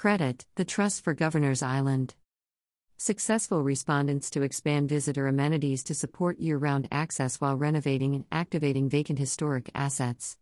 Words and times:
Credit 0.00 0.46
The 0.54 0.64
Trust 0.64 1.04
for 1.04 1.12
Governors 1.12 1.62
Island. 1.62 2.14
Successful 2.96 3.62
respondents 3.62 4.30
to 4.30 4.40
expand 4.40 4.88
visitor 4.88 5.26
amenities 5.26 5.84
to 5.84 5.94
support 5.94 6.40
year 6.40 6.56
round 6.56 6.88
access 6.90 7.38
while 7.38 7.54
renovating 7.54 8.14
and 8.14 8.24
activating 8.32 8.88
vacant 8.88 9.18
historic 9.18 9.70
assets. 9.74 10.38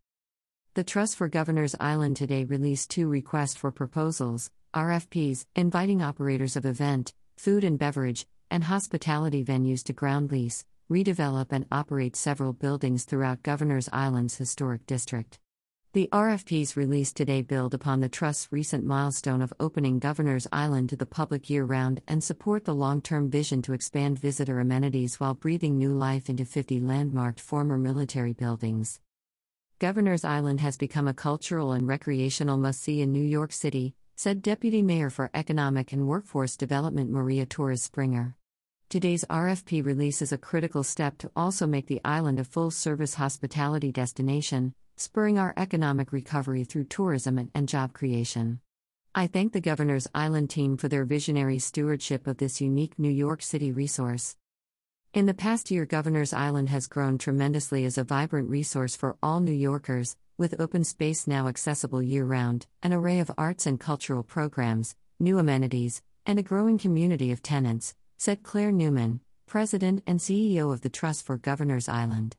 The 0.75 0.85
Trust 0.85 1.17
for 1.17 1.27
Governors 1.27 1.75
Island 1.81 2.17
today 2.17 2.45
released 2.45 2.91
two 2.91 3.09
requests 3.09 3.57
for 3.57 3.73
proposals, 3.73 4.53
RFPs, 4.75 5.45
inviting 5.57 6.03
operators 6.03 6.55
of 6.55 6.65
event, 6.65 7.13
food 7.37 7.65
and 7.65 7.81
beverage, 7.81 8.29
and 8.53 8.63
hospitality 8.63 9.45
venues 9.45 9.83
to 9.87 9.93
ground 9.93 10.31
lease, 10.31 10.65
redevelop, 10.89 11.49
and 11.51 11.67
operate 11.73 12.15
several 12.15 12.53
buildings 12.53 13.03
throughout 13.03 13.43
Governors 13.43 13.89
Island's 13.93 14.37
historic 14.37 14.87
district. 14.87 15.41
The 15.95 16.11
RFPs 16.13 16.77
released 16.77 17.17
today 17.17 17.41
build 17.41 17.73
upon 17.73 18.01
the 18.01 18.11
Trust's 18.11 18.53
recent 18.53 18.85
milestone 18.85 19.41
of 19.41 19.55
opening 19.59 19.99
Governor's 19.99 20.47
Island 20.53 20.91
to 20.91 20.97
the 20.97 21.07
public 21.07 21.49
year 21.49 21.65
round 21.65 22.03
and 22.07 22.23
support 22.23 22.67
the 22.67 22.75
long 22.75 23.01
term 23.01 23.31
vision 23.31 23.63
to 23.63 23.73
expand 23.73 24.19
visitor 24.19 24.61
amenities 24.61 25.19
while 25.19 25.33
breathing 25.33 25.79
new 25.79 25.91
life 25.95 26.29
into 26.29 26.45
50 26.45 26.79
landmarked 26.81 27.41
former 27.41 27.79
military 27.79 28.35
buildings. 28.35 29.01
Governor's 29.79 30.27
Island 30.27 30.61
has 30.61 30.77
become 30.77 31.09
a 31.09 31.15
cultural 31.15 31.73
and 31.73 31.89
recreational 31.89 32.59
must 32.59 32.83
see 32.83 33.01
in 33.01 33.11
New 33.11 33.25
York 33.25 33.51
City, 33.51 33.95
said 34.15 34.43
Deputy 34.43 34.83
Mayor 34.83 35.09
for 35.09 35.31
Economic 35.33 35.91
and 35.95 36.07
Workforce 36.07 36.59
Development 36.59 37.11
Maria 37.11 37.47
Torres 37.47 37.83
Springer. 37.83 38.37
Today's 38.91 39.25
RFP 39.31 39.83
release 39.83 40.21
is 40.21 40.33
a 40.33 40.39
critical 40.39 40.83
step 40.83 41.17
to 41.17 41.31
also 41.35 41.67
make 41.67 41.87
the 41.87 42.03
island 42.05 42.39
a 42.39 42.45
full 42.45 42.71
service 42.71 43.15
hospitality 43.15 43.91
destination, 43.91 44.75
spurring 45.01 45.39
our 45.39 45.55
economic 45.57 46.13
recovery 46.13 46.65
through 46.65 46.85
tourism 46.85 47.39
and, 47.39 47.51
and 47.55 47.69
job 47.69 47.93
creation. 47.93 48.61
I 49.15 49.27
thank 49.27 49.53
the 49.53 49.61
Governor's 49.61 50.07
Island 50.15 50.51
team 50.51 50.77
for 50.77 50.89
their 50.89 51.05
visionary 51.05 51.59
stewardship 51.59 52.27
of 52.27 52.39
this 52.39 52.61
unique 52.61 52.99
New 52.99 53.11
York 53.11 53.43
City 53.43 53.73
resource. 53.73 54.37
In 55.15 55.27
the 55.27 55.35
past 55.35 55.71
year, 55.71 55.87
Governor's 55.87 56.33
Island 56.33 56.69
has 56.69 56.87
grown 56.87 57.17
tremendously 57.17 57.85
as 57.85 57.97
a 57.97 58.05
vibrant 58.05 58.51
resource 58.51 58.95
for 58.95 59.17
all 59.23 59.41
New 59.41 59.53
Yorkers, 59.53 60.17
with 60.37 60.61
open 60.61 60.85
space 60.85 61.27
now 61.27 61.49
accessible 61.49 62.03
year 62.03 62.25
round, 62.25 62.67
an 62.83 62.93
array 62.93 63.19
of 63.19 63.31
arts 63.39 63.67
and 63.67 63.81
cultural 63.81 64.23
programs, 64.23 64.95
new 65.19 65.39
amenities, 65.39 66.03
and 66.27 66.39
a 66.39 66.43
growing 66.43 66.77
community 66.77 67.33
of 67.33 67.43
tenants, 67.43 67.95
said 68.19 68.43
Clare 68.43 68.71
Newman, 68.71 69.21
President 69.47 70.03
and 70.07 70.21
CEO 70.21 70.73
of 70.73 70.83
the 70.83 70.91
Trust 70.91 71.25
for 71.25 71.39
Governor's 71.39 71.89
Island. 71.89 72.37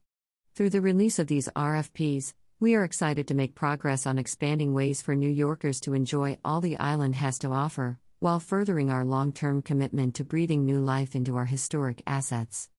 Through 0.53 0.69
the 0.69 0.81
release 0.81 1.19
of 1.19 1.27
these 1.27 1.49
RFPs, 1.55 2.33
we 2.61 2.75
are 2.75 2.83
excited 2.83 3.25
to 3.25 3.33
make 3.33 3.55
progress 3.55 4.05
on 4.05 4.19
expanding 4.19 4.73
ways 4.73 5.01
for 5.01 5.15
New 5.15 5.29
Yorkers 5.29 5.79
to 5.79 5.93
enjoy 5.93 6.37
all 6.43 6.59
the 6.59 6.77
island 6.77 7.15
has 7.15 7.39
to 7.39 7.51
offer, 7.51 7.97
while 8.19 8.41
furthering 8.41 8.89
our 8.89 9.05
long 9.05 9.31
term 9.31 9.61
commitment 9.61 10.13
to 10.15 10.25
breathing 10.25 10.65
new 10.65 10.79
life 10.79 11.15
into 11.15 11.37
our 11.37 11.45
historic 11.45 12.01
assets. 12.05 12.69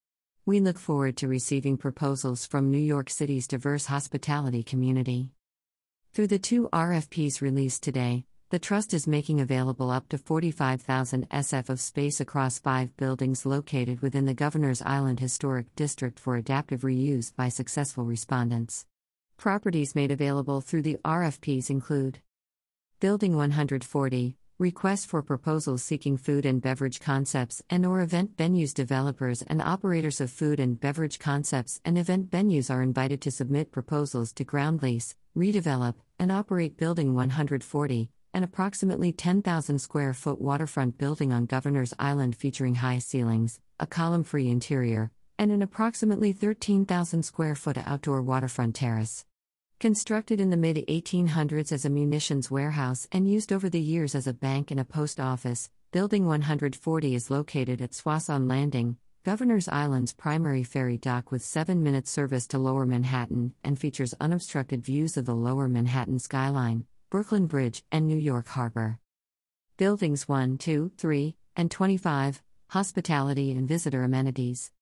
We 0.44 0.60
look 0.60 0.78
forward 0.78 1.16
to 1.18 1.28
receiving 1.28 1.78
proposals 1.78 2.44
from 2.44 2.70
New 2.70 2.78
York 2.78 3.08
City's 3.08 3.46
diverse 3.46 3.86
hospitality 3.86 4.62
community. 4.62 5.30
Through 6.12 6.26
the 6.26 6.38
two 6.38 6.68
RFPs 6.74 7.40
released 7.40 7.82
today, 7.82 8.26
the 8.50 8.58
Trust 8.58 8.92
is 8.92 9.06
making 9.06 9.40
available 9.40 9.90
up 9.90 10.10
to 10.10 10.18
45,000 10.18 11.26
SF 11.30 11.70
of 11.70 11.80
space 11.80 12.20
across 12.20 12.58
five 12.58 12.94
buildings 12.98 13.46
located 13.46 14.02
within 14.02 14.26
the 14.26 14.34
Governor's 14.34 14.82
Island 14.82 15.20
Historic 15.20 15.74
District 15.74 16.18
for 16.18 16.36
adaptive 16.36 16.82
reuse 16.82 17.34
by 17.34 17.48
successful 17.48 18.04
respondents. 18.04 18.84
Properties 19.40 19.94
made 19.94 20.10
available 20.10 20.60
through 20.60 20.82
the 20.82 20.98
RFPs 21.02 21.70
include 21.70 22.18
Building 23.00 23.34
140, 23.34 24.36
request 24.58 25.06
for 25.06 25.22
proposals 25.22 25.82
seeking 25.82 26.18
food 26.18 26.44
and 26.44 26.60
beverage 26.60 27.00
concepts 27.00 27.62
and 27.70 27.86
or 27.86 28.02
event 28.02 28.36
venues 28.36 28.74
developers 28.74 29.40
and 29.40 29.62
operators 29.62 30.20
of 30.20 30.30
food 30.30 30.60
and 30.60 30.78
beverage 30.78 31.18
concepts 31.18 31.80
and 31.86 31.96
event 31.96 32.28
venues 32.28 32.70
are 32.70 32.82
invited 32.82 33.22
to 33.22 33.30
submit 33.30 33.72
proposals 33.72 34.34
to 34.34 34.44
ground 34.44 34.82
lease, 34.82 35.16
redevelop, 35.34 35.94
and 36.18 36.30
operate 36.30 36.76
building 36.76 37.14
140, 37.14 38.10
an 38.34 38.42
approximately 38.42 39.10
10,000 39.10 39.78
square 39.78 40.12
foot 40.12 40.38
waterfront 40.38 40.98
building 40.98 41.32
on 41.32 41.46
Governor's 41.46 41.94
Island 41.98 42.36
featuring 42.36 42.74
high 42.74 42.98
ceilings, 42.98 43.58
a 43.78 43.86
column-free 43.86 44.50
interior, 44.50 45.12
and 45.38 45.50
an 45.50 45.62
approximately 45.62 46.34
13,000 46.34 47.22
square 47.22 47.54
foot 47.54 47.78
outdoor 47.78 48.20
waterfront 48.20 48.74
terrace. 48.74 49.24
Constructed 49.80 50.42
in 50.42 50.50
the 50.50 50.58
mid 50.58 50.76
1800s 50.88 51.72
as 51.72 51.86
a 51.86 51.88
munitions 51.88 52.50
warehouse 52.50 53.08
and 53.12 53.26
used 53.26 53.50
over 53.50 53.70
the 53.70 53.80
years 53.80 54.14
as 54.14 54.26
a 54.26 54.34
bank 54.34 54.70
and 54.70 54.78
a 54.78 54.84
post 54.84 55.18
office, 55.18 55.70
Building 55.90 56.26
140 56.26 57.14
is 57.14 57.30
located 57.30 57.80
at 57.80 57.94
Soissons 57.94 58.46
Landing, 58.46 58.98
Governor's 59.24 59.68
Island's 59.68 60.12
primary 60.12 60.64
ferry 60.64 60.98
dock 60.98 61.32
with 61.32 61.42
7 61.42 61.82
minute 61.82 62.06
service 62.06 62.46
to 62.48 62.58
Lower 62.58 62.84
Manhattan 62.84 63.54
and 63.64 63.78
features 63.78 64.12
unobstructed 64.20 64.84
views 64.84 65.16
of 65.16 65.24
the 65.24 65.34
Lower 65.34 65.66
Manhattan 65.66 66.18
skyline, 66.18 66.84
Brooklyn 67.08 67.46
Bridge, 67.46 67.82
and 67.90 68.06
New 68.06 68.18
York 68.18 68.48
Harbor. 68.48 68.98
Buildings 69.78 70.28
1, 70.28 70.58
2, 70.58 70.92
3, 70.98 71.36
and 71.56 71.70
25 71.70 72.42
Hospitality 72.68 73.50
and 73.52 73.66
Visitor 73.66 74.02
Amenities. 74.02 74.72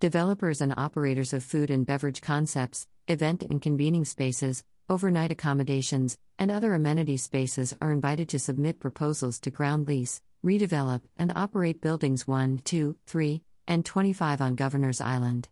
Developers 0.00 0.62
and 0.62 0.72
operators 0.78 1.34
of 1.34 1.44
food 1.44 1.68
and 1.68 1.84
beverage 1.84 2.22
concepts, 2.22 2.86
event 3.06 3.42
and 3.42 3.60
convening 3.60 4.06
spaces, 4.06 4.64
overnight 4.88 5.30
accommodations, 5.30 6.16
and 6.38 6.50
other 6.50 6.72
amenity 6.72 7.18
spaces 7.18 7.76
are 7.82 7.92
invited 7.92 8.26
to 8.30 8.38
submit 8.38 8.80
proposals 8.80 9.38
to 9.40 9.50
ground 9.50 9.86
lease, 9.86 10.22
redevelop, 10.42 11.02
and 11.18 11.30
operate 11.36 11.82
buildings 11.82 12.26
1, 12.26 12.62
2, 12.64 12.96
3, 13.06 13.42
and 13.68 13.84
25 13.84 14.40
on 14.40 14.54
Governor's 14.54 15.02
Island. 15.02 15.50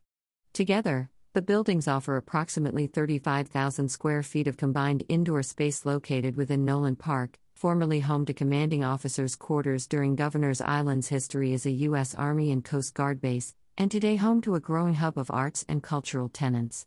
Together, 0.54 1.10
the 1.34 1.42
buildings 1.42 1.86
offer 1.86 2.16
approximately 2.16 2.86
35,000 2.86 3.90
square 3.90 4.22
feet 4.22 4.46
of 4.46 4.56
combined 4.56 5.04
indoor 5.10 5.42
space 5.42 5.84
located 5.84 6.36
within 6.36 6.64
Nolan 6.64 6.96
Park, 6.96 7.38
formerly 7.54 8.00
home 8.00 8.24
to 8.24 8.32
commanding 8.32 8.82
officers' 8.82 9.36
quarters 9.36 9.86
during 9.86 10.16
Governor's 10.16 10.62
Island's 10.62 11.08
history 11.08 11.52
as 11.52 11.66
a 11.66 11.70
U.S. 11.70 12.14
Army 12.14 12.50
and 12.50 12.64
Coast 12.64 12.94
Guard 12.94 13.20
base, 13.20 13.54
and 13.80 13.92
today 13.92 14.16
home 14.16 14.40
to 14.40 14.56
a 14.56 14.60
growing 14.60 14.94
hub 14.94 15.16
of 15.16 15.30
arts 15.30 15.64
and 15.68 15.84
cultural 15.84 16.28
tenants. 16.28 16.84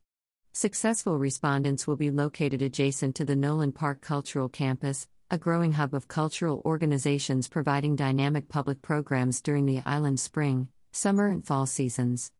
Successful 0.51 1.17
respondents 1.17 1.87
will 1.87 1.95
be 1.95 2.11
located 2.11 2.61
adjacent 2.61 3.15
to 3.15 3.23
the 3.23 3.35
Nolan 3.35 3.71
Park 3.71 4.01
Cultural 4.01 4.49
Campus, 4.49 5.07
a 5.29 5.37
growing 5.37 5.71
hub 5.71 5.93
of 5.93 6.09
cultural 6.09 6.61
organizations 6.65 7.47
providing 7.47 7.95
dynamic 7.95 8.49
public 8.49 8.81
programs 8.81 9.39
during 9.39 9.65
the 9.65 9.81
island's 9.85 10.21
spring, 10.21 10.67
summer, 10.91 11.27
and 11.27 11.47
fall 11.47 11.65
seasons. 11.65 12.33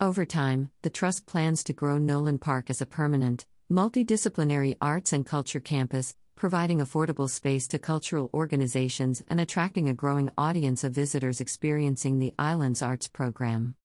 Over 0.00 0.24
time, 0.24 0.72
the 0.82 0.90
Trust 0.90 1.24
plans 1.24 1.62
to 1.62 1.72
grow 1.72 1.96
Nolan 1.96 2.38
Park 2.38 2.70
as 2.70 2.80
a 2.80 2.86
permanent, 2.86 3.46
multidisciplinary 3.70 4.76
arts 4.80 5.12
and 5.12 5.24
culture 5.24 5.60
campus, 5.60 6.16
providing 6.34 6.78
affordable 6.78 7.30
space 7.30 7.68
to 7.68 7.78
cultural 7.78 8.30
organizations 8.34 9.22
and 9.28 9.40
attracting 9.40 9.88
a 9.88 9.94
growing 9.94 10.28
audience 10.36 10.82
of 10.82 10.92
visitors 10.92 11.40
experiencing 11.40 12.18
the 12.18 12.34
island's 12.36 12.82
arts 12.82 13.06
program. 13.06 13.76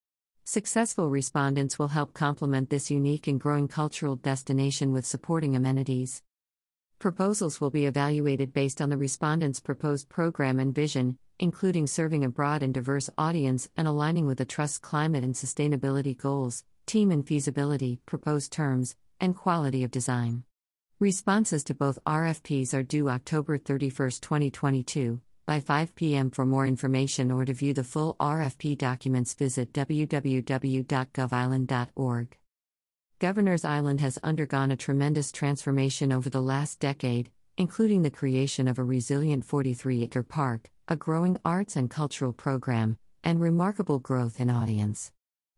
Successful 0.50 1.10
respondents 1.10 1.78
will 1.78 1.88
help 1.88 2.14
complement 2.14 2.70
this 2.70 2.90
unique 2.90 3.26
and 3.26 3.38
growing 3.38 3.68
cultural 3.68 4.16
destination 4.16 4.94
with 4.94 5.04
supporting 5.04 5.54
amenities. 5.54 6.22
Proposals 6.98 7.60
will 7.60 7.68
be 7.68 7.84
evaluated 7.84 8.54
based 8.54 8.80
on 8.80 8.88
the 8.88 8.96
respondent's 8.96 9.60
proposed 9.60 10.08
program 10.08 10.58
and 10.58 10.74
vision, 10.74 11.18
including 11.38 11.86
serving 11.86 12.24
a 12.24 12.30
broad 12.30 12.62
and 12.62 12.72
diverse 12.72 13.10
audience 13.18 13.68
and 13.76 13.86
aligning 13.86 14.24
with 14.24 14.38
the 14.38 14.46
Trust's 14.46 14.78
climate 14.78 15.22
and 15.22 15.34
sustainability 15.34 16.16
goals, 16.16 16.64
team 16.86 17.10
and 17.10 17.28
feasibility, 17.28 18.00
proposed 18.06 18.50
terms, 18.50 18.96
and 19.20 19.36
quality 19.36 19.84
of 19.84 19.90
design. 19.90 20.44
Responses 20.98 21.62
to 21.64 21.74
both 21.74 22.02
RFPs 22.06 22.72
are 22.72 22.82
due 22.82 23.10
October 23.10 23.58
31, 23.58 24.12
2022 24.22 25.20
by 25.48 25.58
5 25.60 25.94
p.m. 25.94 26.30
For 26.30 26.44
more 26.44 26.66
information 26.66 27.30
or 27.30 27.46
to 27.46 27.54
view 27.54 27.72
the 27.72 27.82
full 27.82 28.16
RFP 28.20 28.76
documents, 28.76 29.32
visit 29.32 29.72
www.govisland.org. 29.72 32.36
Governor's 33.18 33.64
Island 33.64 34.02
has 34.02 34.18
undergone 34.22 34.70
a 34.70 34.76
tremendous 34.76 35.32
transformation 35.32 36.12
over 36.12 36.28
the 36.28 36.42
last 36.42 36.80
decade, 36.80 37.30
including 37.56 38.02
the 38.02 38.10
creation 38.10 38.68
of 38.68 38.78
a 38.78 38.84
resilient 38.84 39.46
43 39.46 40.02
acre 40.02 40.22
park, 40.22 40.68
a 40.86 40.96
growing 40.96 41.38
arts 41.46 41.76
and 41.76 41.88
cultural 41.88 42.34
program, 42.34 42.98
and 43.24 43.40
remarkable 43.40 44.00
growth 44.00 44.40
in 44.40 44.50
audience. 44.50 45.12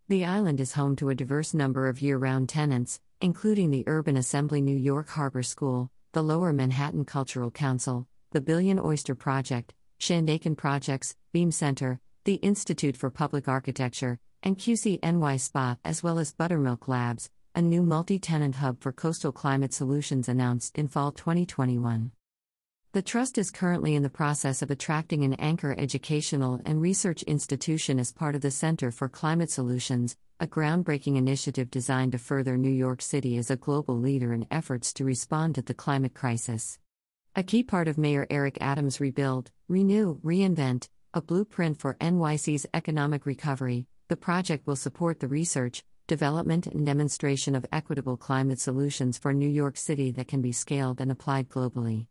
The 0.07 0.25
island 0.25 0.61
is 0.61 0.75
home 0.75 0.95
to 0.97 1.09
a 1.09 1.17
diverse 1.17 1.53
number 1.53 1.89
of 1.89 2.01
year 2.01 2.17
round 2.17 2.49
tenants, 2.49 3.01
including 3.21 3.73
the 3.73 3.83
Urban 3.89 4.17
Assembly 4.17 4.61
New 4.61 4.77
York 4.77 5.09
Harbor 5.09 5.43
School, 5.43 5.91
the 6.13 6.23
Lower 6.23 6.53
Manhattan 6.53 7.05
Cultural 7.05 7.51
Council, 7.51 8.07
the 8.31 8.41
Billion 8.41 8.79
Oyster 8.79 9.17
Project, 9.17 9.75
Shandaken 10.01 10.57
Projects, 10.57 11.15
Beam 11.31 11.53
Center, 11.53 12.01
the 12.25 12.37
Institute 12.37 12.97
for 12.97 13.11
Public 13.11 13.47
Architecture, 13.49 14.19
and 14.43 14.57
QCNY 14.57 15.39
SPA, 15.39 15.77
as 15.85 16.03
well 16.03 16.19
as 16.19 16.33
Buttermilk 16.33 16.89
Labs, 16.89 17.29
a 17.55 17.61
new 17.61 17.83
multi 17.83 18.19
tenant 18.19 18.55
hub 18.57 18.81
for 18.81 18.93
coastal 18.93 19.31
climate 19.31 19.75
solutions 19.75 20.27
announced 20.27 20.79
in 20.79 20.89
fall 20.89 21.13
2021. 21.13 22.13
The 22.93 23.03
Trust 23.03 23.37
is 23.37 23.51
currently 23.51 23.95
in 23.95 24.03
the 24.03 24.09
process 24.09 24.63
of 24.63 24.71
attracting 24.71 25.23
an 25.23 25.35
anchor 25.35 25.75
educational 25.77 26.63
and 26.65 26.81
research 26.81 27.23
institution 27.25 27.99
as 28.01 28.11
part 28.11 28.35
of 28.35 28.41
the 28.41 28.51
Center 28.51 28.91
for 28.91 29.09
Climate 29.09 29.51
Solutions, 29.51 30.17
a 30.41 30.47
groundbreaking 30.47 31.17
initiative 31.17 31.71
designed 31.71 32.13
to 32.13 32.19
further 32.19 32.57
New 32.57 32.71
York 32.71 33.03
City 33.03 33.37
as 33.37 33.51
a 33.51 33.57
global 33.57 33.99
leader 33.99 34.33
in 34.33 34.47
efforts 34.51 34.95
to 34.95 35.05
respond 35.05 35.57
to 35.57 35.63
the 35.63 35.75
climate 35.75 36.15
crisis. 36.15 36.79
A 37.37 37.45
key 37.45 37.63
part 37.63 37.87
of 37.87 37.97
Mayor 37.97 38.27
Eric 38.29 38.59
Adams' 38.61 38.99
Rebuild, 38.99 39.53
Renew, 39.71 40.19
Reinvent, 40.25 40.89
a 41.15 41.23
blueprint 41.23 41.79
for 41.79 41.95
NYC's 42.01 42.67
economic 42.75 43.25
recovery, 43.25 43.87
the 44.09 44.17
project 44.17 44.67
will 44.67 44.75
support 44.75 45.21
the 45.21 45.29
research, 45.29 45.85
development, 46.09 46.67
and 46.67 46.85
demonstration 46.85 47.55
of 47.55 47.65
equitable 47.71 48.17
climate 48.17 48.59
solutions 48.59 49.17
for 49.17 49.33
New 49.33 49.49
York 49.49 49.77
City 49.77 50.11
that 50.11 50.27
can 50.27 50.43
be 50.43 50.51
scaled 50.51 51.01
and 51.01 51.13
applied 51.13 51.49
globally. 51.49 52.09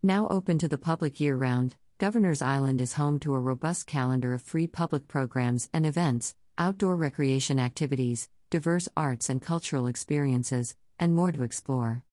Now 0.00 0.28
open 0.28 0.60
to 0.60 0.68
the 0.68 0.78
public 0.78 1.18
year 1.18 1.34
round, 1.34 1.74
Governor's 1.98 2.40
Island 2.40 2.80
is 2.80 2.92
home 2.92 3.18
to 3.18 3.34
a 3.34 3.40
robust 3.40 3.88
calendar 3.88 4.32
of 4.32 4.42
free 4.42 4.68
public 4.68 5.08
programs 5.08 5.68
and 5.72 5.84
events, 5.84 6.36
outdoor 6.56 6.94
recreation 6.94 7.58
activities, 7.58 8.28
diverse 8.48 8.88
arts 8.96 9.28
and 9.28 9.42
cultural 9.42 9.88
experiences, 9.88 10.76
and 11.00 11.16
more 11.16 11.32
to 11.32 11.42
explore. 11.42 12.04